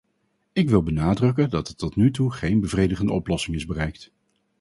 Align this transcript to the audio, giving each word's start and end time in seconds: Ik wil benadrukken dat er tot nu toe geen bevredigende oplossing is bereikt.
Ik 0.53 0.69
wil 0.69 0.83
benadrukken 0.83 1.49
dat 1.49 1.67
er 1.67 1.75
tot 1.75 1.95
nu 1.95 2.11
toe 2.11 2.31
geen 2.33 2.59
bevredigende 2.59 3.11
oplossing 3.13 3.55
is 3.55 3.65
bereikt. 3.65 4.11